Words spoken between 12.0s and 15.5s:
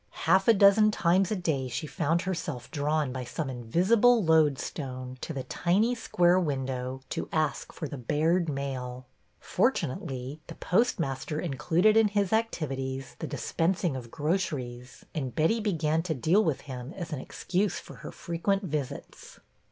his activities the dispensing of groceries, and